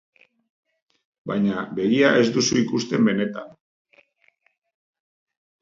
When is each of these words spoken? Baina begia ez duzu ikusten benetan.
Baina 1.31 1.65
begia 1.79 2.09
ez 2.21 2.25
duzu 2.37 2.57
ikusten 2.63 3.07
benetan. 3.11 3.55